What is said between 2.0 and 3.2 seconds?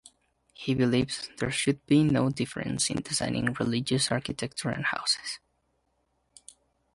no difference in